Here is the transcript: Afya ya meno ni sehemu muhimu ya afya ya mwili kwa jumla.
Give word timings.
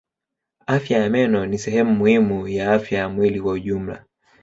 Afya 0.67 0.99
ya 0.99 1.09
meno 1.09 1.45
ni 1.45 1.57
sehemu 1.57 1.95
muhimu 1.95 2.47
ya 2.47 2.73
afya 2.73 2.99
ya 2.99 3.09
mwili 3.09 3.41
kwa 3.41 3.59
jumla. 3.59 4.05